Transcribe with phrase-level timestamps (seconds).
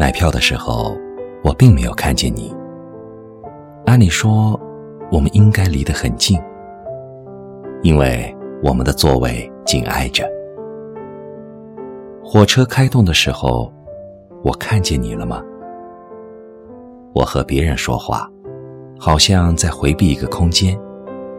[0.00, 0.96] 买票的时候，
[1.44, 2.50] 我并没有看见你。
[3.84, 4.58] 按理说，
[5.12, 6.40] 我们应该离得很近，
[7.82, 10.26] 因为我们的座位紧挨着。
[12.24, 13.70] 火车开动的时候，
[14.42, 15.42] 我看见你了吗？
[17.12, 18.26] 我和别人说话，
[18.98, 20.80] 好像在回避一个空间，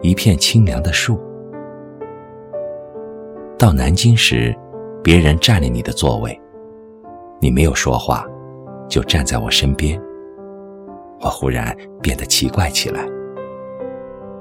[0.02, 1.18] 一片清凉的树。
[3.58, 4.56] 到南京时，
[5.02, 6.40] 别人占了你的座位，
[7.40, 8.24] 你没有说话，
[8.92, 9.98] 就站在我身边。
[11.22, 13.02] 我忽然变得奇怪起来，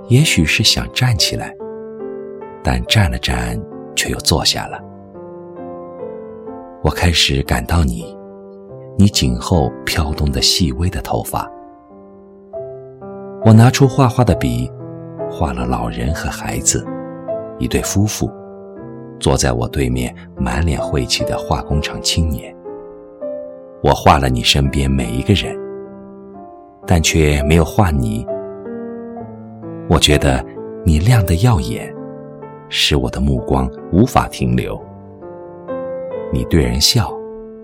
[0.10, 1.56] 也许是想站起来，
[2.62, 3.58] 但站了站，
[3.96, 4.78] 却又坐下了。
[6.84, 8.14] 我开始感到你，
[8.98, 11.50] 你颈后飘动的细微的头发。
[13.46, 14.70] 我拿出画画的笔，
[15.30, 16.86] 画了老人和孩子，
[17.58, 18.30] 一对夫妇，
[19.18, 22.54] 坐在我对面满脸晦气的化工厂青年。
[23.84, 25.58] 我画了你身边每一个人，
[26.86, 28.24] 但却没有画你。
[29.90, 30.46] 我觉得
[30.86, 31.92] 你亮得耀眼，
[32.70, 34.80] 使我的目光无法停留。
[36.32, 37.12] 你对人笑，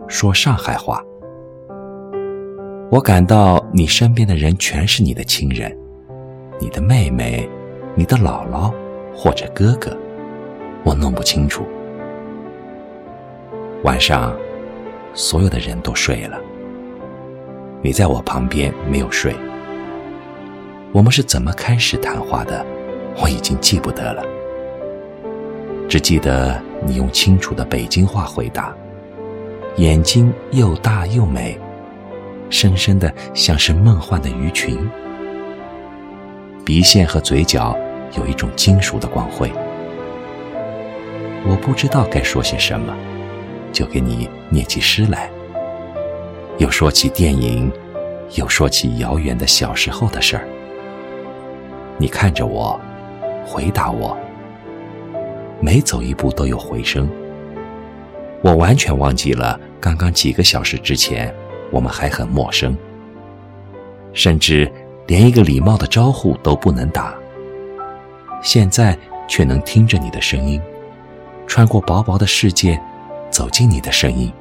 [0.07, 1.03] 说上海话。
[2.89, 5.71] 我感到你身边的人全是你的亲人，
[6.59, 7.47] 你的妹妹，
[7.93, 8.73] 你的姥姥
[9.15, 9.95] 或者哥哥，
[10.83, 11.63] 我弄不清楚。
[13.83, 14.35] 晚上，
[15.17, 16.39] 所有的人都睡了，
[17.81, 19.35] 你在我旁边没有睡。
[20.91, 22.63] 我们是怎么开始谈话的？
[23.19, 24.23] 我已经记不得了，
[25.89, 26.61] 只记得。
[26.85, 28.71] 你用清楚的北京话回答，
[29.77, 31.59] 眼睛又大又美，
[32.51, 34.77] 深深的像是梦幻的鱼群，
[36.63, 37.75] 鼻线和嘴角
[38.15, 39.51] 有一种金属的光辉。
[41.47, 42.95] 我不知道该说些什么，
[43.77, 45.29] 就给你念起诗来，
[46.57, 47.71] 又说起电影，
[48.33, 50.47] 又说起遥远的小时候的事儿。
[51.99, 52.79] 你看着我，
[53.45, 54.17] 回答我。
[55.61, 57.07] 每走一步都有回声。
[58.41, 61.31] 我完全忘记了刚刚几个小时之前，
[61.69, 62.75] 我们还很陌生，
[64.11, 64.71] 甚至
[65.05, 67.13] 连一个礼貌的招呼都不能打。
[68.41, 70.59] 现在却能听着你的声音，
[71.45, 72.81] 穿过薄薄的世界，
[73.29, 74.31] 走进你的声音，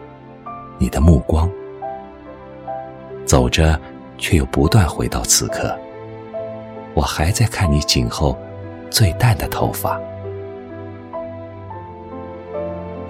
[0.79, 1.51] 你的目光，
[3.25, 3.79] 走着
[4.17, 5.77] 却又不断回到此刻。
[6.95, 8.39] 我还在看你颈后
[8.91, 10.01] 最淡的头发。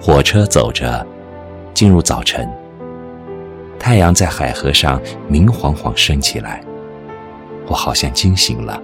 [0.01, 1.05] 火车走着，
[1.73, 2.49] 进入早晨。
[3.79, 6.61] 太阳在海河上明晃晃升起来，
[7.67, 8.81] 我好像惊醒了。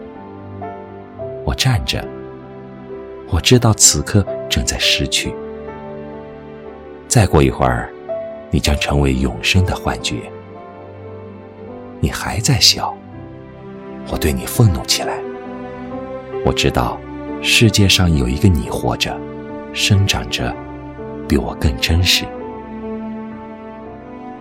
[1.43, 2.05] 我站着，
[3.29, 5.35] 我知道此刻正在失去。
[7.13, 7.91] 再过一会儿，
[8.50, 10.16] 你将成为永生的幻觉。
[12.00, 12.91] 你还在笑，
[14.12, 15.19] 我对你愤怒起来。
[16.44, 17.00] 我知道，
[17.40, 19.16] 世界上有一个你活着，
[19.74, 20.51] 生长着。
[21.28, 22.25] 比我更真实。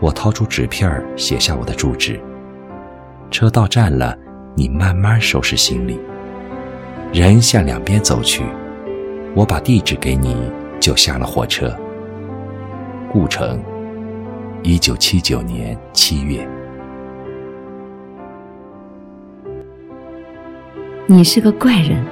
[0.00, 2.19] 我掏出纸片写下我的住址。
[3.31, 4.16] 车到站了，
[4.56, 6.00] 你慢慢收拾行李。
[7.12, 8.43] 人向两边走去，
[9.34, 10.50] 我把地址给你，
[10.81, 11.71] 就下了火车。
[13.12, 13.62] 故城，
[14.62, 16.48] 一九七九年七月。
[21.06, 22.02] 你是个怪人，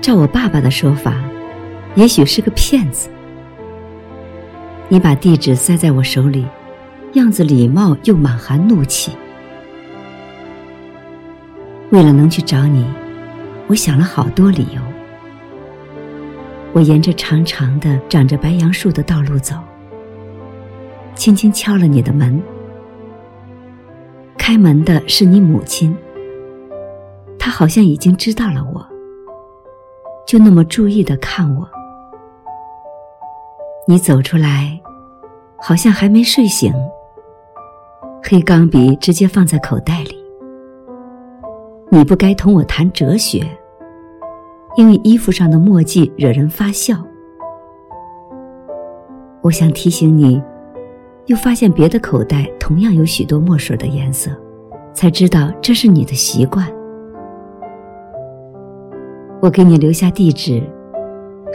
[0.00, 1.20] 照我爸爸的说法，
[1.96, 3.08] 也许是个骗子。
[4.88, 6.46] 你把地址塞在我手里，
[7.14, 9.10] 样子礼貌又满含怒气。
[11.90, 12.86] 为了能去找你，
[13.66, 14.93] 我想了好多理由。
[16.74, 19.54] 我沿着长长的长着白杨树的道路走，
[21.14, 22.42] 轻轻敲了你的门。
[24.36, 25.96] 开门的是你母亲，
[27.38, 28.84] 她好像已经知道了我，
[30.26, 31.64] 就那么注意的看我。
[33.86, 34.76] 你走出来，
[35.56, 36.74] 好像还没睡醒。
[38.20, 40.18] 黑钢笔直接放在口袋里。
[41.88, 43.46] 你不该同我谈哲学，
[44.76, 46.96] 因为衣服上的墨迹惹人发笑。
[49.40, 50.42] 我想提醒你，
[51.26, 54.30] 又发现别的口袋同样有许多墨水的颜色，
[54.92, 56.66] 才知道这是你的习惯。
[59.40, 60.62] 我给你留下地址。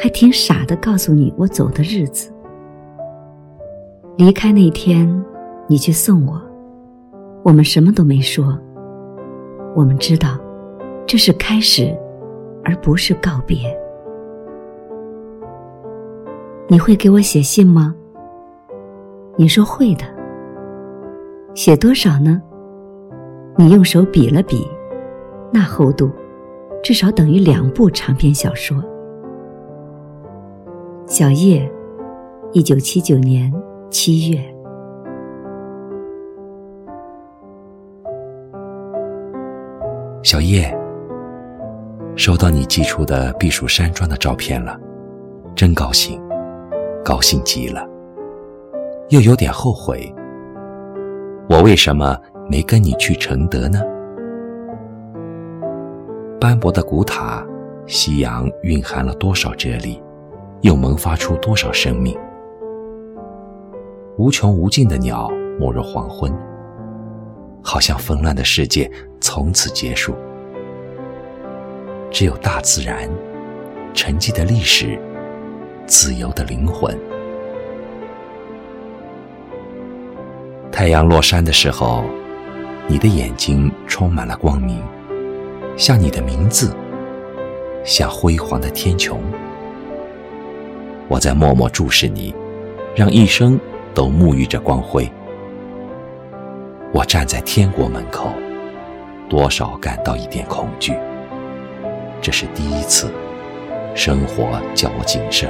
[0.01, 2.33] 还挺傻的，告诉你我走的日子。
[4.15, 5.25] 离开那天，
[5.68, 6.42] 你去送我，
[7.44, 8.57] 我们什么都没说。
[9.75, 10.39] 我们知道，
[11.06, 11.94] 这是开始，
[12.64, 13.58] 而不是告别。
[16.68, 17.96] 你会给我写信吗？
[19.36, 20.04] 你说会的，
[21.56, 22.42] 写多少呢？
[23.58, 24.68] 你用手比了比，
[25.52, 26.12] 那厚度，
[26.84, 28.84] 至少等于两部长篇小说。
[31.08, 31.70] 小叶，
[32.52, 33.52] 一九七九年
[33.90, 34.40] 七月。
[40.22, 40.72] 小叶，
[42.19, 44.77] 收到你寄出的避暑山庄的照片了，
[45.56, 46.21] 真高兴，
[47.01, 47.88] 高兴极了，
[49.07, 50.13] 又有点后悔。
[51.48, 52.19] 我为什么
[52.50, 53.81] 没跟你去承德呢？
[56.42, 57.42] 斑驳的古塔，
[57.88, 60.04] 夕阳蕴含了多少哲理，
[60.60, 62.13] 又萌发出多少生命？
[64.18, 66.30] 无穷无尽的鸟没入黄昏，
[67.63, 68.92] 好像纷乱的世界
[69.22, 70.13] 从此结束。
[72.12, 73.10] 只有大自然，
[73.94, 75.00] 沉寂的历史，
[75.86, 76.98] 自由的灵魂。
[80.72, 82.04] 太阳落山的时候，
[82.88, 84.82] 你的眼睛充满了光明，
[85.78, 86.76] 像你的名字，
[87.84, 89.18] 像辉煌的天穹。
[91.08, 92.34] 我在默默注视你，
[92.96, 93.60] 让一生
[93.94, 95.10] 都沐浴着光辉。
[96.92, 98.30] 我站在天国门口，
[99.30, 100.94] 多少感到一点恐惧。
[102.21, 103.10] 这是第一次，
[103.95, 105.50] 生活叫我谨慎，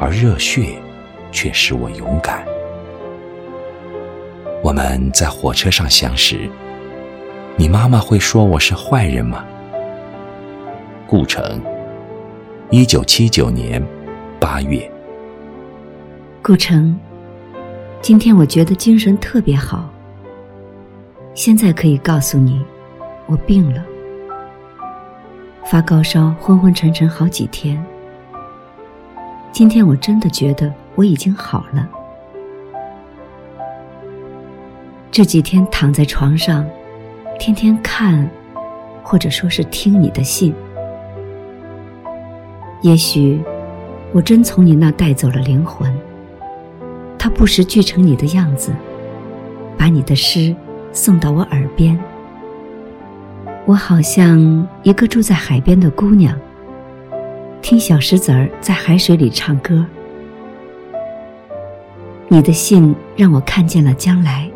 [0.00, 0.74] 而热血
[1.30, 2.44] 却使我勇敢。
[4.62, 6.50] 我们在火车上相识，
[7.56, 9.44] 你妈妈会说我是坏人吗？
[11.06, 11.60] 顾城，
[12.70, 13.80] 一九七九年
[14.40, 14.90] 八月。
[16.42, 16.98] 顾城，
[18.00, 19.88] 今天我觉得精神特别好。
[21.34, 22.60] 现在可以告诉你，
[23.26, 23.84] 我病了，
[25.64, 27.82] 发高烧，昏昏沉沉好几天。
[29.50, 31.88] 今天我真的觉得我已经好了。
[35.10, 36.66] 这几天躺在床上，
[37.38, 38.28] 天天看，
[39.02, 40.54] 或者说是听你的信。
[42.82, 43.40] 也许，
[44.12, 45.90] 我真从你那带走了灵魂。
[47.18, 48.70] 它不时聚成你的样子，
[49.78, 50.54] 把你的诗
[50.92, 51.98] 送到我耳边。
[53.66, 56.38] 我好像一个住在海边的姑娘，
[57.62, 59.84] 听小石子儿在海水里唱歌。
[62.28, 64.50] 你的信让我看见了将来。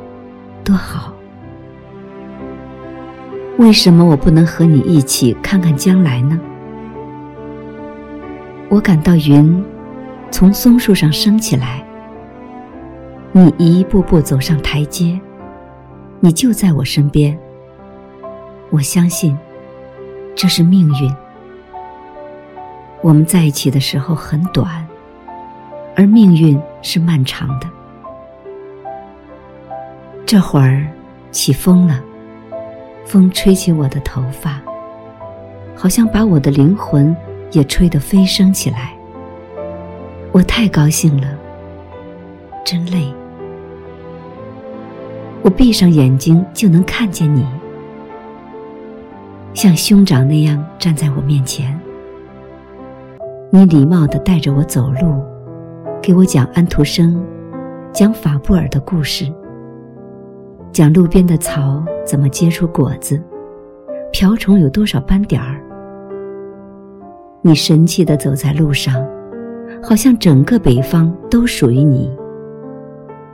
[0.62, 1.14] 多好！
[3.56, 6.38] 为什么我不能和你一起看看将来呢？
[8.68, 9.64] 我感到云
[10.30, 11.82] 从松树上升起来，
[13.32, 15.18] 你一步步走上台阶，
[16.20, 17.38] 你就在我身边。
[18.70, 19.36] 我相信
[20.34, 21.14] 这是命运。
[23.00, 24.86] 我们在一起的时候很短，
[25.96, 27.66] 而命运是漫长的。
[30.26, 30.86] 这会儿
[31.30, 32.02] 起风了，
[33.06, 34.60] 风吹起我的头发，
[35.74, 37.16] 好像把我的灵魂
[37.52, 38.92] 也吹得飞升起来。
[40.32, 41.28] 我太高兴了，
[42.64, 43.10] 真累。
[45.40, 47.46] 我闭上眼睛就能看见你，
[49.54, 51.78] 像兄长那样站在我面前。
[53.50, 55.22] 你礼貌地带着我走路，
[56.02, 57.24] 给我讲安徒生，
[57.92, 59.32] 讲法布尔的故事。
[60.70, 63.20] 讲路边的草怎么结出果子，
[64.12, 65.60] 瓢虫有多少斑点儿。
[67.40, 68.94] 你神气地走在路上，
[69.82, 72.14] 好像整个北方都属于你。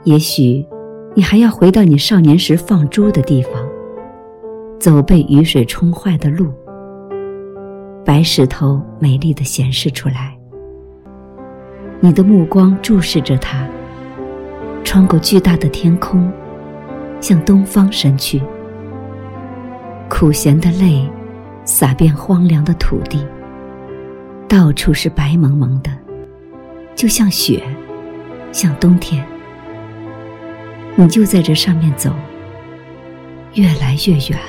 [0.05, 0.65] 也许，
[1.13, 3.64] 你还要回到你少年时放猪的地方，
[4.85, 6.53] 走被雨水冲坏的路。
[8.05, 10.37] 白石头美丽的显示出来，
[11.99, 13.67] 你的目光注视着它，
[14.83, 16.31] 穿过巨大的天空。
[17.19, 18.39] 向东方伸去，
[20.07, 21.09] 苦咸的泪
[21.63, 23.25] 洒遍荒凉的土地，
[24.47, 25.89] 到处是白蒙蒙的，
[26.93, 27.63] 就像雪，
[28.51, 29.25] 像冬天。
[30.95, 32.11] 你就在这上面走，
[33.55, 34.39] 越来越远。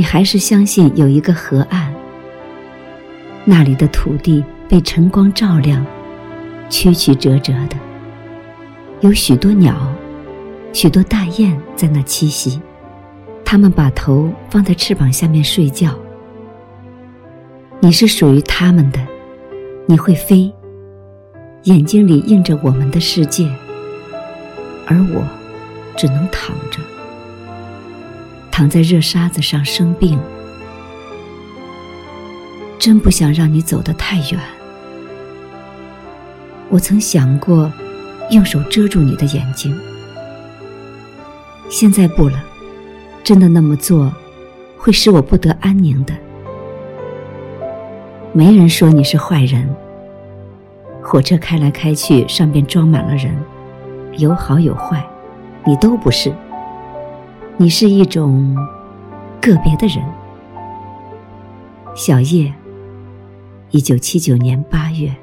[0.00, 1.92] 你还是相信有一个河岸，
[3.44, 5.84] 那里的土地被晨光照亮，
[6.70, 7.76] 曲曲折折的，
[9.00, 9.76] 有许多鸟。
[10.72, 12.58] 许多大雁在那栖息，
[13.44, 15.94] 它们把头放在翅膀下面睡觉。
[17.80, 19.06] 你是属于它们的，
[19.84, 20.50] 你会飞，
[21.64, 23.46] 眼睛里映着我们的世界，
[24.86, 25.22] 而我
[25.94, 26.78] 只能躺着，
[28.50, 30.18] 躺在热沙子上生病。
[32.78, 34.40] 真不想让你走得太远。
[36.70, 37.70] 我曾想过，
[38.30, 39.78] 用手遮住你的眼睛。
[41.68, 42.38] 现在不了，
[43.22, 44.12] 真的那么做，
[44.78, 46.14] 会使我不得安宁的。
[48.32, 49.68] 没人说你是坏人。
[51.02, 53.36] 火车开来开去，上边装满了人，
[54.16, 55.04] 有好有坏，
[55.66, 56.32] 你都不是。
[57.62, 58.56] 你是一种
[59.38, 60.02] 个别的人。
[61.94, 62.50] 小叶，
[63.70, 65.14] 一九七九年八月。